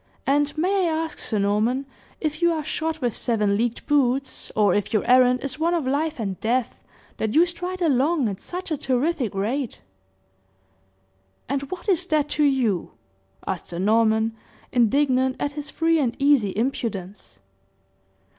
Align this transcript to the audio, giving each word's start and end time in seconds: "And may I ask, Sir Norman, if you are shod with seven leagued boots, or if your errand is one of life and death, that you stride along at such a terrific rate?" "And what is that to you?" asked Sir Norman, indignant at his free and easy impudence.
"And 0.25 0.57
may 0.57 0.89
I 0.89 0.91
ask, 0.91 1.19
Sir 1.19 1.37
Norman, 1.37 1.85
if 2.19 2.41
you 2.41 2.51
are 2.53 2.63
shod 2.63 2.97
with 3.03 3.15
seven 3.15 3.55
leagued 3.55 3.85
boots, 3.85 4.51
or 4.55 4.73
if 4.73 4.91
your 4.91 5.05
errand 5.05 5.41
is 5.43 5.59
one 5.59 5.75
of 5.75 5.85
life 5.85 6.19
and 6.19 6.39
death, 6.39 6.79
that 7.17 7.35
you 7.35 7.45
stride 7.45 7.83
along 7.83 8.27
at 8.27 8.41
such 8.41 8.71
a 8.71 8.77
terrific 8.77 9.35
rate?" 9.35 9.79
"And 11.47 11.61
what 11.69 11.87
is 11.87 12.07
that 12.07 12.29
to 12.29 12.43
you?" 12.43 12.93
asked 13.45 13.67
Sir 13.67 13.77
Norman, 13.77 14.35
indignant 14.71 15.35
at 15.39 15.51
his 15.51 15.69
free 15.69 15.99
and 15.99 16.15
easy 16.17 16.49
impudence. 16.57 17.37